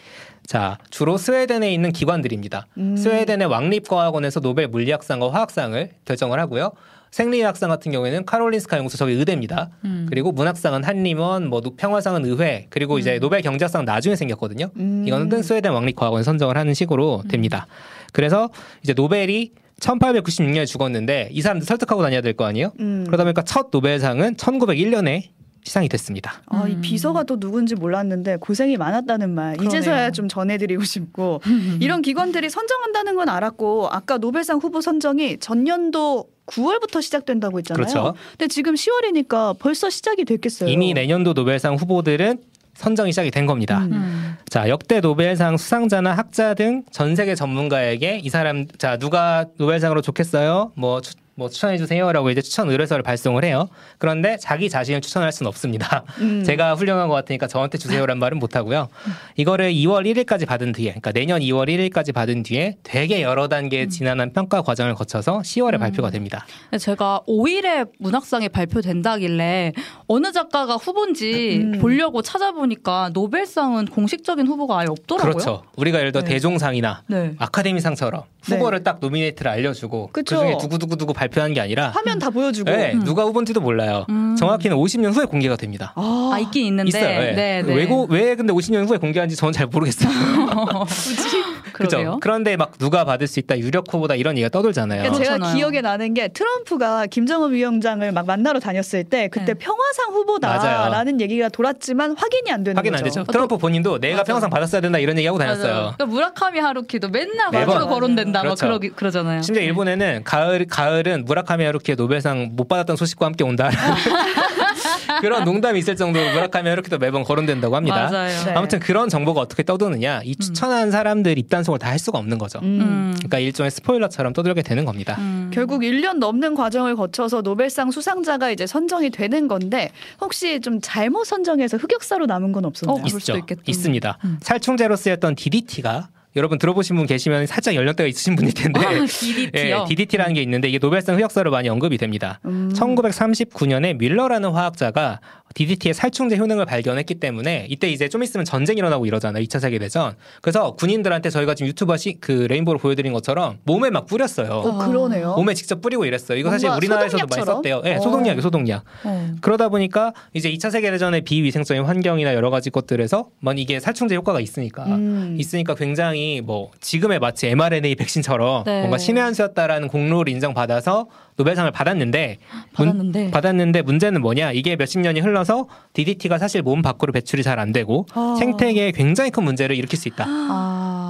자 0.47 0.79
주로 0.91 1.19
스웨덴에 1.19 1.73
있는 1.73 1.93
기관들입니다. 1.93 2.67
음. 2.79 2.97
스웨덴의 2.97 3.49
왕립과학원에서 3.49 4.41
노벨 4.41 4.69
물리학상과 4.69 5.31
화학상을 5.33 5.91
결정을 6.07 6.41
하고요. 6.41 6.73
생리학상 7.11 7.69
같은 7.69 7.93
경우에는 7.93 8.25
카롤린스카 8.25 8.77
연구소 8.79 8.97
저기 8.97 9.13
의대입니다. 9.15 9.71
음. 9.85 10.07
그리고 10.09 10.33
문학상은 10.33 10.85
한림원, 10.85 11.49
뭐 11.49 11.61
노- 11.61 11.75
평화상은 11.77 12.25
의회, 12.25 12.67
그리고 12.71 12.99
이제 12.99 13.19
노벨 13.19 13.41
경제학상 13.43 13.85
나중에 13.85 14.17
생겼거든요. 14.17 14.71
음. 14.77 15.05
이거는 15.07 15.43
스웨덴 15.43 15.73
왕립과학원 15.73 16.23
선정을 16.23 16.57
하는 16.57 16.75
식으로 16.75 17.23
됩니다. 17.29 17.67
그래서 18.13 18.51
이제 18.83 18.93
노벨이 18.93 19.53
1896년에 19.81 20.67
죽었는데 20.67 21.29
이 21.33 21.41
사람들 21.41 21.67
설득하고 21.67 22.03
다녀야 22.03 22.21
될 22.21 22.35
거 22.35 22.45
아니에요? 22.45 22.73
음. 22.81 23.05
그러다 23.07 23.25
보니까 23.25 23.43
첫 23.43 23.69
노벨상은 23.73 24.35
1901년에 24.37 25.29
시상이 25.65 25.89
됐습니다. 25.89 26.41
아, 26.47 26.67
이 26.69 26.73
음. 26.75 26.81
비서가 26.81 27.25
또 27.25 27.39
누군지 27.39 27.75
몰랐는데 27.75 28.37
고생이 28.37 28.77
많았다는 28.77 29.31
말 29.35 29.57
그러네요. 29.57 29.79
이제서야 29.79 30.11
좀 30.13 30.29
전해드리고 30.29 30.83
싶고 30.85 31.41
이런 31.81 32.01
기관들이 32.01 32.49
선정한다는 32.49 33.17
건 33.17 33.29
알았고 33.29 33.89
아까 33.91 34.19
노벨상 34.19 34.59
후보 34.59 34.81
선정이 34.81 35.39
전년도 35.39 36.27
9월부터 36.49 37.01
시작된다고 37.03 37.59
했잖아요. 37.59 37.77
그렇죠. 37.85 38.15
근데 38.37 38.49
지금 38.49 38.75
10월이니까 38.75 39.59
벌써 39.59 39.91
시작이 39.91 40.25
됐겠어요. 40.25 40.69
이미 40.71 40.95
내년도 40.95 41.33
노벨상 41.35 41.77
후보들은 41.77 42.39
선정이 42.75 43.13
시작이 43.13 43.31
된 43.31 43.47
겁니다. 43.47 43.79
음. 43.81 43.93
음. 43.93 44.37
자, 44.49 44.69
역대 44.69 45.01
노벨상 45.01 45.57
수상자나 45.57 46.13
학자 46.15 46.55
등 46.55 46.85
전 46.93 47.17
세계 47.17 47.35
전문가에게 47.35 48.21
이 48.23 48.29
사람 48.31 48.67
자, 48.79 48.97
누가 48.97 49.47
노벨상으로 49.59 50.01
좋겠어요? 50.01 50.73
뭐 50.75 51.01
추, 51.01 51.15
뭐 51.39 51.49
추천해 51.49 51.79
주세요라고 51.79 52.31
이제 52.31 52.43
추천 52.43 52.69
의뢰서를 52.69 53.05
발송을 53.05 53.45
해요. 53.45 53.69
그런데 53.99 54.37
자기 54.39 54.69
자신을 54.69 55.01
추천할 55.01 55.31
수는 55.31 55.49
없습니다. 55.49 56.03
음. 56.21 56.43
제가 56.45 56.75
훌륭한 56.75 57.09
것 57.09 57.15
같으니까 57.15 57.47
저한테 57.47 57.79
주세요란 57.79 58.19
말은 58.19 58.41
못 58.41 58.57
하고요. 58.57 58.89
이거를 59.37 59.73
2월 59.73 60.05
1일까지 60.05 60.47
받은 60.47 60.73
뒤에, 60.73 60.91
그러니까 60.91 61.13
내년 61.13 61.41
2월 61.41 61.69
1일까지 61.69 62.13
받은 62.13 62.43
뒤에 62.43 62.79
되게 62.83 63.23
여러 63.23 63.47
단계 63.47 63.87
지난한 63.87 64.33
평가 64.33 64.63
과정을 64.63 64.97
거쳐서 64.97 65.39
10월에 65.39 65.75
음. 65.75 65.79
발표가 65.79 66.11
됩니다. 66.11 66.45
제가 66.77 67.23
5일에 67.29 67.89
문학상이 68.01 68.49
발표된다길래 68.49 69.73
어느 70.09 70.33
작가가 70.33 70.75
후보인지 70.75 71.61
음. 71.63 71.79
보려고 71.81 72.21
찾아보니까 72.21 73.11
노벨상은 73.15 73.87
공식적인 73.87 74.45
후보가 74.49 74.81
아예 74.81 74.87
없더라고요. 74.89 75.33
그렇죠. 75.33 75.63
우리가 75.77 75.99
예를 76.01 76.11
들어 76.11 76.25
네. 76.25 76.31
대종상이나 76.31 77.05
네. 77.07 77.35
아카데미상처럼 77.39 78.25
후보를 78.43 78.83
딱 78.83 78.99
노미네이트를 79.01 79.51
알려주고 79.51 80.09
그 80.13 80.23
그쵸. 80.23 80.39
중에 80.39 80.57
두구두구두구 80.59 81.13
발 81.13 81.28
표한 81.29 81.53
게 81.55 81.61
아니라 81.61 81.89
화면 81.91 82.19
다 82.19 82.31
보여주고 82.31 82.71
네, 82.71 82.93
음. 82.95 83.05
누가 83.05 83.25
후보인지도 83.25 83.61
몰라요. 83.61 84.05
음. 84.09 84.37
정확히는 84.37 84.77
50년 84.77 85.15
후에 85.15 85.25
공개가 85.25 85.57
됩니다. 85.57 85.93
아, 85.97 86.31
아 86.35 86.39
있긴 86.39 86.67
있는데. 86.67 86.89
있어요. 86.89 87.05
예. 87.05 87.33
네, 87.33 87.63
네. 87.63 87.75
왜고 87.75 88.07
왜 88.11 88.35
근데 88.35 88.53
50년 88.53 88.89
후에 88.89 88.99
공개한지 88.99 89.37
저는 89.37 89.53
잘 89.53 89.67
모르겠어요. 89.67 90.09
굳이. 90.89 91.43
그죠? 91.73 91.91
그러게요. 91.99 92.19
그런데 92.21 92.57
막 92.57 92.77
누가 92.79 93.05
받을 93.05 93.27
수 93.27 93.39
있다 93.39 93.59
유력 93.59 93.93
후보다 93.93 94.15
이런 94.17 94.37
얘기가 94.37 94.49
떠돌잖아요. 94.49 95.03
그러니까 95.03 95.23
제가 95.25 95.37
그렇잖아요. 95.37 95.57
기억에 95.57 95.81
나는 95.81 96.15
게 96.15 96.29
트럼프가 96.29 97.07
김정은 97.07 97.53
위원장을 97.53 98.11
막 98.13 98.27
만나러 98.27 98.59
다녔을 98.59 99.05
때 99.05 99.29
그때 99.29 99.47
네. 99.47 99.55
평화상 99.55 100.13
후보다라는 100.13 101.21
얘기가 101.21 101.49
돌았지만 101.51 102.17
확인이 102.17 102.51
안 102.51 102.65
되는 102.65 102.77
확인 102.77 102.95
안 102.95 103.03
거죠. 103.03 103.21
되죠. 103.23 103.33
트럼프 103.33 103.59
본인도 103.59 103.99
내가 104.01 104.19
맞아. 104.19 104.33
평상 104.33 104.51
받았어야 104.51 104.81
된다 104.81 104.99
이런 104.99 105.17
얘기하고. 105.19 105.39
다녔어요. 105.39 105.95
그러니까 105.97 106.07
무라카미 106.07 106.59
하루키도 106.59 107.09
맨날. 107.11 107.51
가지고 107.51 107.87
거론된다. 107.89 108.41
막 108.41 108.43
그렇죠. 108.43 108.67
그러기, 108.67 108.89
그러잖아요. 108.91 109.43
심지어 109.43 109.63
일본에는 109.63 110.23
가을 110.25 110.67
가을은 110.67 111.18
무라카미 111.25 111.65
하루키의 111.65 111.97
노벨상 111.97 112.51
못 112.53 112.69
받았던 112.69 112.97
소식과 112.97 113.27
함께 113.27 113.45
온다. 113.45 113.71
그런 115.21 115.45
농담이 115.45 115.79
있을 115.81 115.97
정도로 115.97 116.33
무라카미 116.33 116.69
하루키도 116.69 116.99
매번 116.99 117.25
거론된다고 117.25 117.75
합니다. 117.75 118.11
네. 118.11 118.53
아무튼 118.55 118.79
그런 118.79 119.09
정보가 119.09 119.41
어떻게 119.41 119.63
떠도느냐 119.63 120.21
이 120.25 120.37
추천한 120.37 120.91
사람들 120.91 121.39
입단속을 121.39 121.79
다 121.79 121.89
할 121.89 121.99
수가 121.99 122.19
없는 122.19 122.37
거죠. 122.39 122.59
음. 122.61 122.81
음. 122.81 123.13
그러니까 123.17 123.39
일종의 123.39 123.71
스포일러처럼 123.71 124.33
떠들게 124.35 124.61
되는 124.63 124.85
겁니다. 124.85 125.17
음. 125.19 125.51
결국 125.53 125.81
1년 125.81 126.19
넘는 126.19 126.55
과정을 126.55 126.97
거쳐서 126.97 127.41
노벨상 127.41 127.91
수상자가 127.91 128.51
이제 128.51 128.67
선정이 128.67 129.11
되는 129.11 129.49
건데 129.49 129.91
혹시 130.21 130.61
좀 130.61 130.81
잘못 130.83 131.25
선정해서 131.25 131.79
흑역사로 131.79 132.27
남은 132.27 132.53
건 132.53 132.67
없었나요? 132.67 133.03
어, 133.03 133.07
있죠. 133.07 133.37
있겠다. 133.39 133.63
있습니다. 133.67 134.19
음. 134.25 134.39
살충제로 134.43 134.97
쓰였던 134.97 135.35
DDT가 135.35 136.09
여러분 136.39 136.59
들어보신 136.59 136.97
분 136.97 137.07
계시면 137.07 137.47
살짝 137.47 137.75
연령대가 137.75 138.07
있으신 138.09 138.37
분일 138.37 138.55
텐데 138.55 138.81
아, 138.81 139.05
DDT요. 139.05 139.51
예, 139.55 139.85
DDT라는 139.89 140.35
게 140.35 140.43
있는데 140.43 140.69
이게 140.69 140.79
노벨상 140.79 141.17
흑역사로 141.17 141.51
많이 141.51 141.69
언급이 141.69 141.99
됩니다. 141.99 142.41
음. 142.47 142.73
1939년에 142.75 143.97
뮐러라는 143.99 144.51
화학자가 144.51 145.21
DDT의 145.55 145.95
살충제 145.95 146.37
효능을 146.37 146.67
발견했기 146.67 147.17
때문에 147.17 147.67
이때 147.69 147.89
이제 147.89 148.09
좀 148.09 148.23
있으면 148.23 148.45
전쟁이 148.45 148.79
일어나고 148.79 149.07
이러잖아요. 149.07 149.43
2차 149.45 149.61
세계 149.61 149.79
대전. 149.79 150.15
그래서 150.43 150.73
군인들한테 150.73 151.31
저희가 151.31 151.55
지금 151.55 151.69
유튜브 151.69 151.97
시, 151.97 152.17
그 152.21 152.47
레인보우를 152.49 152.81
보여드린 152.81 153.13
것처럼 153.13 153.59
몸에 153.65 153.91
막 153.91 154.07
뿌렸어요. 154.07 154.51
어, 154.51 154.87
그러네요. 154.87 155.35
몸에 155.37 155.55
직접 155.55 155.81
뿌리고 155.81 156.05
이랬어요. 156.05 156.39
이거 156.39 156.51
사실 156.51 156.69
우리나라에서도 156.69 157.27
많이 157.27 157.41
소독약처럼? 157.41 157.57
썼대요. 157.57 157.83
예, 157.87 157.97
어. 157.97 158.01
소독약이 158.01 158.41
소독약. 158.41 158.85
어. 159.05 159.35
그러다 159.41 159.69
보니까 159.69 160.13
이제 160.35 160.53
2차 160.53 160.71
세계 160.71 160.91
대전의 160.91 161.23
비위생적인 161.23 161.85
환경이나 161.85 162.35
여러 162.35 162.51
가지 162.51 162.71
것들에서 162.71 163.29
뭐 163.41 163.53
이게 163.55 163.81
살충제 163.81 164.15
효과가 164.17 164.41
있으니까 164.41 164.85
음. 164.85 165.37
있으니까 165.39 165.75
굉장히 165.75 166.41
뭐 166.41 166.71
지금의 166.81 167.19
마치 167.19 167.49
mRNA 167.49 167.95
백신처럼 167.97 168.65
네. 168.65 168.81
뭔가 168.81 168.99
신의 168.99 169.23
한 169.23 169.35
수였다라는 169.35 169.89
공로를 169.89 170.33
인정받아서 170.33 171.07
노벨상을 171.39 171.71
받았는데 171.71 172.39
문- 172.77 172.87
받았는데. 172.89 173.31
받았는데 173.31 173.83
문제는 173.83 174.21
뭐냐 174.21 174.53
이게 174.53 174.77
몇십 174.77 175.01
년이 175.01 175.21
흘러서 175.21 175.69
DDT가 175.93 176.39
사실 176.39 176.63
몸 176.63 176.83
밖으로 176.83 177.13
배출이 177.13 177.43
잘 177.43 177.59
안 177.59 177.73
되고 177.73 178.07
아. 178.15 178.37
생태계에 178.39 178.93
굉장히 178.93 179.31
큰 179.31 179.43
문제를 179.45 179.75
일으킬 179.77 179.99
수 179.99 180.07
있다 180.09 180.27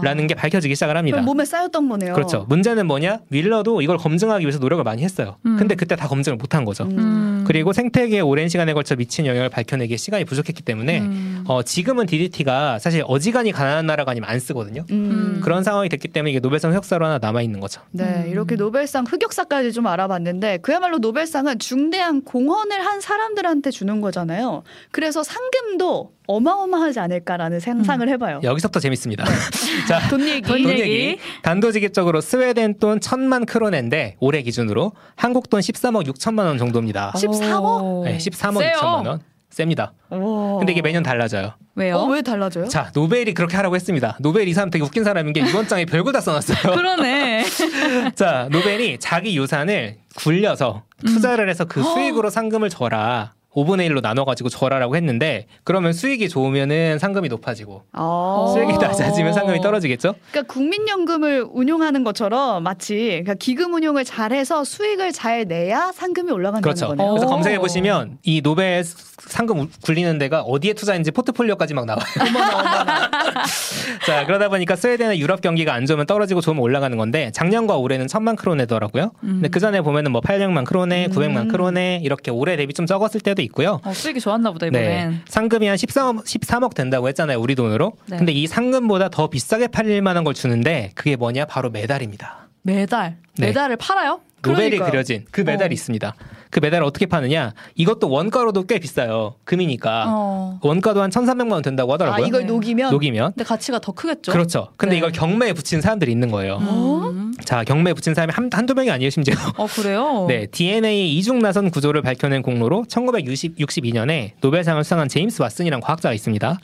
라는 0.02 0.24
아. 0.24 0.26
게 0.26 0.34
밝혀지기 0.34 0.74
시작을 0.74 0.96
합니다. 0.96 1.20
몸에 1.20 1.44
쌓였던 1.44 1.88
거네요. 1.88 2.14
그렇죠. 2.14 2.46
문제는 2.48 2.86
뭐냐 2.86 3.20
윌러도 3.30 3.82
이걸 3.82 3.96
검증하기 3.98 4.44
위해서 4.44 4.58
노력을 4.58 4.82
많이 4.84 5.02
했어요. 5.02 5.36
음. 5.46 5.56
근데 5.56 5.74
그때 5.74 5.96
다 5.96 6.08
검증을 6.08 6.36
못한 6.36 6.64
거죠. 6.64 6.84
음. 6.84 6.98
음. 6.98 7.44
그리고 7.46 7.72
생태계에 7.72 8.20
오랜 8.20 8.48
시간에 8.48 8.74
걸쳐 8.74 8.96
미친 8.96 9.26
영향을 9.26 9.48
밝혀내기에 9.48 9.96
시간이 9.96 10.24
부족했기 10.24 10.62
때문에 10.62 11.00
음. 11.00 11.44
어, 11.46 11.62
지금은 11.62 12.06
DDT가 12.06 12.78
사실 12.78 13.02
어지간히 13.06 13.52
가난한 13.52 13.86
나라가 13.86 14.10
아니면 14.10 14.28
안 14.28 14.38
쓰거든요. 14.38 14.84
음. 14.90 15.40
그런 15.42 15.64
상황이 15.64 15.88
됐기 15.88 16.08
때문에 16.08 16.30
이게 16.30 16.40
노벨상 16.40 16.74
흑사로 16.74 17.06
하나 17.06 17.18
남아 17.18 17.42
있는 17.42 17.60
거죠. 17.60 17.80
네, 17.90 18.04
음. 18.04 18.28
이렇게 18.30 18.56
노벨상 18.56 19.04
흑역사까지 19.04 19.72
좀 19.72 19.86
알아봤는데 19.86 20.58
그야말로 20.58 20.98
노벨상은 20.98 21.58
중대한 21.58 22.22
공헌을 22.22 22.84
한 22.84 23.00
사람들한테 23.00 23.70
주는 23.70 24.00
거잖아요. 24.00 24.62
그래서 24.90 25.22
상금도 25.22 26.12
어마어마하지 26.28 27.00
않을까라는 27.00 27.58
상상을 27.58 28.06
해봐요. 28.10 28.40
여기서부터 28.42 28.80
재밌습니다. 28.80 29.24
자, 29.88 30.08
돈 30.08 30.20
얘기. 30.28 30.42
돈돈 30.42 30.72
얘기. 30.72 30.82
얘기. 30.82 31.18
단도직입적으로 31.42 32.20
스웨덴 32.20 32.78
돈 32.78 33.00
천만 33.00 33.46
크로네인데 33.46 34.16
올해 34.20 34.42
기준으로 34.42 34.92
한국 35.16 35.48
돈 35.48 35.60
13억 35.60 36.06
6천만 36.06 36.40
원 36.44 36.58
정도입니다. 36.58 37.12
13억? 37.16 37.82
오. 37.82 38.04
네, 38.04 38.18
13억 38.18 38.58
세요. 38.58 38.72
6천만 38.76 39.06
원. 39.06 39.20
셉니다. 39.50 39.94
오. 40.10 40.58
근데 40.58 40.72
이게 40.72 40.82
매년 40.82 41.02
달라져요. 41.02 41.54
왜요? 41.74 41.96
어, 41.96 42.04
왜 42.06 42.20
달라져요? 42.20 42.68
자, 42.68 42.90
노벨이 42.94 43.32
그렇게 43.32 43.56
하라고 43.56 43.74
했습니다. 43.76 44.18
노벨 44.20 44.46
이 44.46 44.52
사람 44.52 44.68
되게 44.68 44.84
웃긴 44.84 45.04
사람인 45.04 45.32
게 45.32 45.40
유언장에 45.40 45.86
별걸 45.86 46.12
다 46.12 46.20
써놨어요. 46.20 46.58
그러네. 46.76 47.44
자, 48.14 48.48
노벨이 48.52 48.98
자기 48.98 49.36
유산을 49.36 49.96
굴려서 50.16 50.82
투자를 51.06 51.48
해서 51.48 51.64
그 51.64 51.82
수익으로 51.82 52.28
상금을 52.28 52.68
줘라. 52.68 53.32
5분의 53.64 53.88
1로 53.90 54.00
나눠가지고 54.00 54.48
줘라라고 54.48 54.94
했는데 54.96 55.46
그러면 55.64 55.92
수익이 55.92 56.28
좋으면은 56.28 56.98
상금이 56.98 57.28
높아지고 57.28 57.82
아. 57.92 58.52
수익이 58.54 58.78
낮아지면 58.78 59.32
상금이 59.32 59.60
떨어지겠죠? 59.60 60.14
그러니까 60.30 60.52
국민연금을 60.52 61.46
운용하는 61.50 62.04
것처럼 62.04 62.62
마치 62.62 62.94
그러니까 62.96 63.34
기금 63.34 63.74
운용을 63.74 64.04
잘해서 64.04 64.64
수익을 64.64 65.12
잘 65.12 65.44
내야 65.46 65.92
상금이 65.94 66.30
올라간다는 66.30 66.62
그렇죠. 66.62 66.88
거네요. 66.88 67.10
그래서 67.10 67.26
오. 67.26 67.30
검색해 67.30 67.58
보시면 67.58 68.18
이 68.22 68.40
노벨 68.42 68.84
상금 68.84 69.58
우- 69.60 69.68
굴리는 69.82 70.18
데가 70.18 70.42
어디에 70.42 70.72
투자했는지 70.74 71.10
포트폴리오까지 71.10 71.74
막 71.74 71.84
나와요. 71.86 72.04
자 74.06 74.26
그러다 74.26 74.48
보니까 74.48 74.76
스웨덴의 74.76 75.20
유럽 75.20 75.40
경기가 75.40 75.72
안 75.74 75.86
좋으면 75.86 76.06
떨어지고 76.06 76.40
좋으면 76.40 76.62
올라가는 76.62 76.96
건데 76.96 77.30
작년과 77.34 77.76
올해는 77.76 78.06
천만 78.06 78.36
크로네더라고요. 78.36 79.12
근데 79.20 79.48
그 79.48 79.60
전에 79.60 79.80
보면은 79.80 80.12
뭐 80.12 80.20
800만 80.20 80.64
크로네, 80.64 81.08
900만 81.08 81.50
크로네 81.50 82.00
이렇게 82.04 82.30
올해 82.30 82.56
대비 82.56 82.74
좀 82.74 82.86
적었을 82.86 83.20
때도 83.20 83.42
있고요. 83.48 83.80
어, 83.84 83.92
수익이 83.92 84.20
좋았나 84.20 84.52
보다 84.52 84.66
네. 84.70 84.78
이번엔. 84.80 85.20
상금이 85.28 85.66
한 85.66 85.76
13억, 85.76 86.24
13억 86.24 86.74
된다고 86.74 87.08
했잖아요. 87.08 87.38
우리 87.40 87.54
돈으로. 87.54 87.92
네. 88.06 88.16
근데 88.16 88.32
이 88.32 88.46
상금보다 88.46 89.08
더 89.08 89.28
비싸게 89.28 89.68
팔릴 89.68 90.00
만한 90.02 90.24
걸 90.24 90.34
주는데 90.34 90.92
그게 90.94 91.16
뭐냐? 91.16 91.46
바로 91.46 91.70
메달입니다. 91.70 92.48
메달. 92.62 93.16
네. 93.36 93.48
메달을 93.48 93.76
팔아요? 93.76 94.20
노벨이 94.42 94.70
그러니까요. 94.70 94.90
그려진 94.90 95.24
그 95.30 95.40
메달이 95.40 95.72
어. 95.72 95.74
있습니다. 95.74 96.14
그 96.50 96.60
메달을 96.60 96.84
어떻게 96.84 97.06
파느냐? 97.06 97.52
이것도 97.74 98.08
원가로도 98.08 98.64
꽤 98.66 98.78
비싸요. 98.78 99.34
금이니까. 99.44 100.04
어. 100.08 100.58
원가도 100.62 101.02
한 101.02 101.10
1,300만 101.10 101.52
원 101.52 101.62
된다고 101.62 101.92
아, 101.92 101.94
하더라고요. 101.94 102.26
이걸 102.26 102.40
네. 102.42 102.46
녹이면 102.46 102.90
녹이면. 102.90 103.32
근데 103.32 103.44
가치가 103.44 103.78
더 103.78 103.92
크겠죠? 103.92 104.32
그렇죠. 104.32 104.68
근데 104.76 104.94
네. 104.94 104.98
이걸 104.98 105.12
경매에 105.12 105.52
붙인 105.52 105.80
사람들이 105.80 106.10
있는 106.10 106.30
거예요. 106.30 106.58
음. 106.58 107.34
자, 107.44 107.64
경매에 107.64 107.92
붙인 107.94 108.14
사람이 108.14 108.32
한, 108.32 108.50
한두 108.52 108.74
명이 108.74 108.90
아니에요, 108.90 109.10
심지어. 109.10 109.34
어 109.56 109.66
그래요? 109.66 110.26
네, 110.28 110.46
DNA 110.46 111.16
이중 111.16 111.38
나선 111.40 111.70
구조를 111.70 112.02
밝혀낸 112.02 112.42
공로로 112.42 112.84
1962년에 112.88 114.32
노벨상을 114.40 114.82
수상한 114.84 115.08
제임스 115.08 115.42
왓슨이라는 115.42 115.80
과학자가 115.80 116.12
있습니다. 116.14 116.58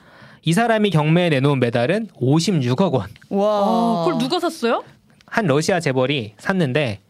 이 0.47 0.53
사람이 0.53 0.91
경매에 0.91 1.31
내놓은 1.31 1.59
메달은 1.61 2.09
56억 2.21 2.93
원. 2.93 3.09
와. 3.31 3.61
어, 3.63 4.05
그걸 4.05 4.21
누가 4.21 4.39
샀어요? 4.39 4.83
한 5.27 5.47
러시아 5.47 5.81
재벌이 5.81 6.35
샀는데 6.39 7.01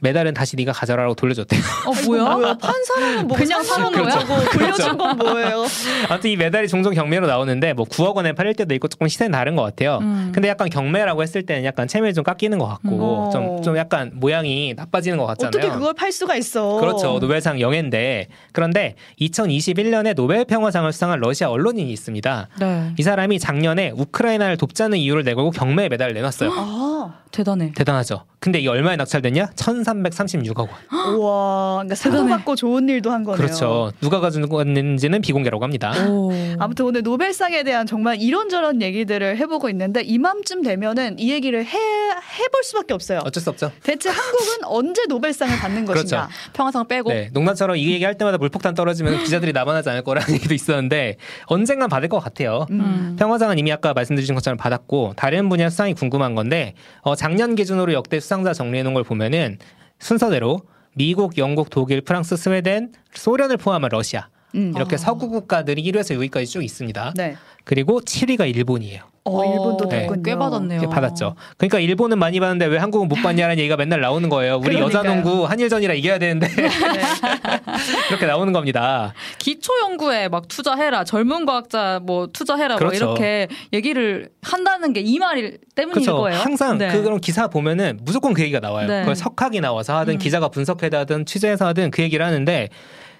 메달은 0.00 0.34
다시 0.34 0.56
네가 0.56 0.72
가져라라고 0.72 1.14
돌려줬대요. 1.14 1.60
어 1.86 1.92
뭐야? 2.06 2.36
뭐야? 2.36 2.54
판 2.54 2.84
사람은 2.84 3.28
뭐 3.28 3.36
그냥 3.36 3.62
사는 3.62 3.90
거야? 3.92 4.18
그렇죠. 4.24 4.50
돌려준 4.52 4.98
건 4.98 5.16
뭐예요? 5.18 5.64
아무튼 6.08 6.30
이 6.30 6.36
메달이 6.36 6.68
종종 6.68 6.94
경매로 6.94 7.26
나오는데 7.26 7.72
뭐 7.72 7.84
9억 7.86 8.14
원에 8.14 8.32
팔릴 8.32 8.54
때도 8.54 8.74
있고 8.74 8.88
조금 8.88 9.08
시세는 9.08 9.32
다른 9.32 9.56
것 9.56 9.62
같아요. 9.62 9.98
음. 10.02 10.32
근데 10.34 10.48
약간 10.48 10.68
경매라고 10.68 11.22
했을 11.22 11.44
때는 11.44 11.64
약간 11.64 11.88
체면이 11.88 12.14
좀 12.14 12.24
깎이는 12.24 12.58
것 12.58 12.66
같고 12.66 13.26
음. 13.26 13.30
좀, 13.30 13.62
좀 13.62 13.76
약간 13.76 14.10
모양이 14.14 14.74
나빠지는 14.74 15.18
것 15.18 15.26
같잖아요. 15.26 15.50
어떻게 15.54 15.68
그걸 15.72 15.94
팔 15.94 16.12
수가 16.12 16.36
있어? 16.36 16.78
그렇죠. 16.80 17.18
노벨상 17.18 17.60
영예인데 17.60 18.28
그런데 18.52 18.94
2021년에 19.20 20.14
노벨 20.14 20.44
평화상을 20.44 20.90
수상한 20.92 21.20
러시아 21.20 21.48
언론인이 21.50 21.90
있습니다. 21.92 22.48
네. 22.60 22.92
이 22.98 23.02
사람이 23.02 23.38
작년에 23.38 23.92
우크라이나를 23.96 24.56
돕자는 24.56 24.98
이유를 24.98 25.24
내걸고 25.24 25.50
경매에 25.50 25.88
메달을 25.88 26.14
내놨어요. 26.14 26.52
아, 26.54 27.14
대단해. 27.30 27.72
대단하죠. 27.74 28.24
근데 28.40 28.60
이게 28.60 28.68
얼마에 28.68 28.96
낙찰됐냐? 28.96 29.46
1,336억 29.56 30.58
원. 30.60 30.68
우와, 31.16 31.84
그러니까. 31.88 32.36
받고 32.36 32.54
좋은 32.54 32.88
일도 32.88 33.10
한 33.10 33.24
거네요. 33.24 33.36
그렇죠. 33.44 33.92
누가 34.00 34.20
가져갔는지는 34.20 35.20
비공개라고 35.20 35.64
합니다. 35.64 35.92
오. 36.08 36.30
아무튼 36.58 36.84
오늘 36.84 37.02
노벨상에 37.02 37.64
대한 37.64 37.86
정말 37.86 38.20
이런저런 38.20 38.80
얘기들을 38.80 39.36
해보고 39.38 39.68
있는데 39.70 40.02
이맘쯤 40.02 40.62
되면은 40.62 41.18
이 41.18 41.32
얘기를 41.32 41.64
해 41.64 41.78
해볼 41.78 42.62
수밖에 42.62 42.94
없어요. 42.94 43.20
어쩔 43.24 43.42
수 43.42 43.50
없죠. 43.50 43.72
대체 43.82 44.08
한국은 44.08 44.58
언제 44.66 45.02
노벨상을 45.08 45.56
받는 45.58 45.84
그렇죠. 45.84 46.02
것이냐? 46.02 46.28
평화상 46.52 46.86
빼고. 46.86 47.10
네, 47.10 47.30
농담처럼 47.32 47.76
이 47.76 47.90
얘기할 47.92 48.16
때마다 48.16 48.38
물폭탄 48.38 48.74
떨어지면 48.74 49.24
기자들이 49.24 49.52
남아나지 49.52 49.88
않을 49.90 50.02
거라는 50.04 50.34
얘기도 50.34 50.54
있었는데 50.54 51.16
언젠간 51.46 51.88
받을 51.88 52.08
것 52.08 52.20
같아요. 52.20 52.66
음. 52.70 53.16
평화상은 53.18 53.58
이미 53.58 53.72
아까 53.72 53.92
말씀드린 53.94 54.34
것처럼 54.34 54.56
받았고 54.56 55.14
다른 55.16 55.48
분야 55.48 55.70
수상이 55.70 55.94
궁금한 55.94 56.34
건데 56.36 56.74
어, 57.02 57.16
작년 57.18 57.56
기준으로 57.56 57.92
역대 57.92 58.20
수상자 58.20 58.54
정리해 58.54 58.84
놓은 58.84 58.94
걸 58.94 59.02
보면은 59.02 59.58
순서대로 59.98 60.62
미국, 60.94 61.36
영국, 61.36 61.68
독일, 61.68 62.00
프랑스, 62.00 62.36
스웨덴, 62.36 62.92
소련을 63.12 63.56
포함한 63.56 63.90
러시아 63.90 64.28
음. 64.54 64.72
이렇게 64.74 64.94
아. 64.94 64.98
서구 64.98 65.28
국가들이 65.28 65.82
1위에서 65.82 66.16
6위까지 66.16 66.46
쭉 66.46 66.62
있습니다. 66.62 67.14
네. 67.16 67.36
그리고 67.64 68.00
7위가 68.00 68.48
일본이에요. 68.54 69.02
어, 69.30 69.44
일본도 69.44 69.88
네. 69.88 70.00
됐군요. 70.00 70.22
꽤 70.22 70.34
받았네요. 70.36 70.80
이렇게 70.80 70.94
받았죠. 70.94 71.34
그러니까 71.56 71.78
일본은 71.80 72.18
많이 72.18 72.40
받는데 72.40 72.66
왜 72.66 72.78
한국은 72.78 73.08
못 73.08 73.16
받냐는 73.22 73.58
얘기가 73.58 73.76
맨날 73.76 74.00
나오는 74.00 74.28
거예요. 74.28 74.56
우리 74.56 74.74
그러니까요. 74.76 74.86
여자농구 74.86 75.44
한일전이라 75.44 75.94
이겨야 75.94 76.18
되는데 76.18 76.48
네. 76.48 76.68
그렇게 78.08 78.26
나오는 78.26 78.52
겁니다. 78.52 79.12
기초 79.38 79.72
연구에 79.82 80.28
막 80.28 80.48
투자해라, 80.48 81.04
젊은 81.04 81.46
과학자 81.46 82.00
뭐 82.02 82.26
투자해라, 82.26 82.76
뭐 82.76 82.78
그렇죠. 82.78 83.04
이렇게 83.06 83.48
얘기를 83.72 84.28
한다는 84.42 84.92
게 84.92 85.00
이 85.02 85.18
말 85.18 85.58
때문일 85.74 85.94
그렇죠. 85.94 86.16
거예요. 86.18 86.38
항상 86.38 86.78
네. 86.78 86.88
그 86.88 87.02
그런 87.02 87.20
기사 87.20 87.48
보면은 87.48 87.98
무조건 88.02 88.34
그 88.34 88.42
얘기가 88.42 88.60
나와요. 88.60 88.86
네. 88.88 89.00
그걸 89.00 89.16
석학이 89.16 89.60
나와서 89.60 89.96
하든 89.98 90.14
음. 90.14 90.18
기자가 90.18 90.48
분석해다 90.48 91.00
하든 91.00 91.24
취재해서 91.26 91.66
하든 91.68 91.90
그 91.90 92.02
얘기를 92.02 92.24
하는데 92.24 92.68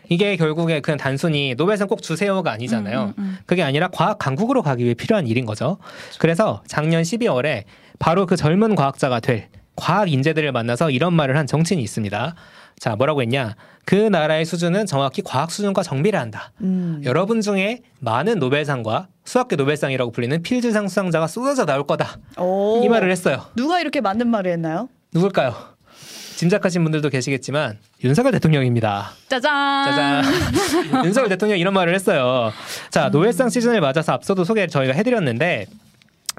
이게 0.08 0.36
결국에 0.36 0.80
그냥 0.80 0.98
단순히 0.98 1.54
노벨상 1.56 1.88
꼭 1.88 2.02
주세요가 2.02 2.52
아니잖아요. 2.52 3.02
음, 3.02 3.08
음, 3.08 3.14
음. 3.18 3.38
그게 3.46 3.62
아니라 3.62 3.88
과학 3.88 4.18
강국으로 4.18 4.62
가기 4.62 4.84
위해 4.84 4.94
필요한 4.94 5.26
일인 5.26 5.44
거죠. 5.44 5.78
그래서 6.18 6.62
작년 6.66 7.02
12월에 7.02 7.64
바로 7.98 8.26
그 8.26 8.36
젊은 8.36 8.74
과학자가 8.74 9.20
될 9.20 9.48
과학 9.76 10.10
인재들을 10.10 10.50
만나서 10.52 10.90
이런 10.90 11.14
말을 11.14 11.36
한 11.36 11.46
정치인이 11.46 11.82
있습니다. 11.82 12.34
자, 12.78 12.96
뭐라고 12.96 13.22
했냐? 13.22 13.54
그 13.84 13.94
나라의 13.94 14.44
수준은 14.44 14.86
정확히 14.86 15.22
과학 15.22 15.50
수준과 15.50 15.82
정비를 15.82 16.18
한다. 16.18 16.52
음. 16.60 17.00
여러분 17.04 17.40
중에 17.40 17.80
많은 18.00 18.38
노벨상과 18.38 19.08
수학계 19.24 19.56
노벨상이라고 19.56 20.12
불리는 20.12 20.42
필즈상 20.42 20.88
수상자가 20.88 21.26
쏟아져 21.26 21.64
나올 21.64 21.86
거다. 21.86 22.18
오. 22.38 22.82
이 22.84 22.88
말을 22.88 23.10
했어요. 23.10 23.42
누가 23.56 23.80
이렇게 23.80 24.00
맞는 24.00 24.28
말을 24.28 24.52
했나요? 24.52 24.88
누굴까요? 25.12 25.54
짐작하신 26.38 26.84
분들도 26.84 27.10
계시겠지만 27.10 27.78
윤석열 28.04 28.30
대통령입니다. 28.30 29.10
짜잔. 29.28 29.86
짜잔. 29.86 30.24
윤석열 31.04 31.28
대통령 31.30 31.58
이런 31.58 31.74
말을 31.74 31.92
했어요. 31.96 32.52
자, 32.90 33.08
노벨상 33.08 33.48
시즌을 33.48 33.80
맞아서 33.80 34.12
앞서도 34.12 34.44
소개 34.44 34.68
저희가 34.68 34.94
해드렸는데 34.94 35.66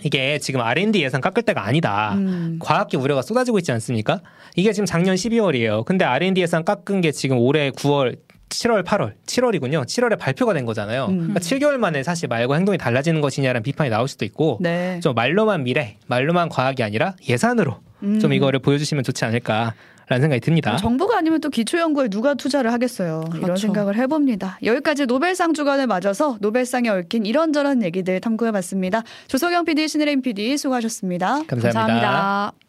이게 0.03 0.39
지금 0.39 0.61
R&D 0.61 1.03
예산 1.03 1.19
깎을 1.19 1.43
때가 1.43 1.65
아니다. 1.65 2.13
음. 2.13 2.59
과학계 2.61 2.95
우려가 2.95 3.21
쏟아지고 3.21 3.59
있지 3.59 3.73
않습니까? 3.73 4.21
이게 4.55 4.71
지금 4.71 4.85
작년 4.85 5.15
12월이에요. 5.15 5.83
근데 5.83 6.05
R&D 6.05 6.39
예산 6.39 6.63
깎은 6.63 7.01
게 7.01 7.11
지금 7.11 7.37
올해 7.37 7.69
9월 7.71 8.17
7월, 8.47 8.85
8월, 8.85 9.15
7월이군요. 9.25 9.83
7월에 9.83 10.17
발표가 10.17 10.53
된 10.53 10.63
거잖아요. 10.65 11.07
음. 11.07 11.17
그러니까 11.17 11.41
7개월 11.41 11.75
만에 11.75 12.03
사실 12.03 12.29
말과 12.29 12.55
행동이 12.55 12.77
달라지는 12.77 13.19
것이냐라는 13.19 13.63
비판이 13.63 13.89
나올 13.89 14.07
수도 14.07 14.23
있고 14.23 14.59
네. 14.61 15.01
좀 15.03 15.13
말로만 15.13 15.65
미래, 15.65 15.97
말로만 16.07 16.47
과학이 16.47 16.83
아니라 16.83 17.15
예산으로 17.27 17.81
좀 18.01 18.25
음. 18.25 18.33
이거를 18.33 18.59
보여주시면 18.59 19.03
좋지 19.03 19.25
않을까 19.25 19.73
라는 20.09 20.23
생각이 20.23 20.39
듭니다. 20.41 20.75
정부가 20.77 21.17
아니면 21.17 21.39
또 21.39 21.49
기초 21.49 21.77
연구에 21.77 22.07
누가 22.09 22.33
투자를 22.33 22.73
하겠어요. 22.73 23.25
이런 23.29 23.41
그렇죠. 23.43 23.61
생각을 23.61 23.95
해봅니다. 23.95 24.57
여기까지 24.63 25.05
노벨상 25.05 25.53
주간을 25.53 25.85
맞아서 25.85 26.37
노벨상에 26.41 26.89
얽힌 26.89 27.25
이런저런 27.27 27.83
얘기들 27.83 28.19
탐구해봤습니다. 28.19 29.03
조석영 29.27 29.65
PD, 29.65 29.87
신혜림 29.87 30.21
PD 30.23 30.57
수고하셨습니다. 30.57 31.43
감사합니다. 31.45 31.71
감사합니다. 31.71 32.68